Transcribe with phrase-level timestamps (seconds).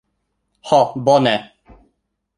[0.69, 0.79] Ho
[1.11, 1.35] bone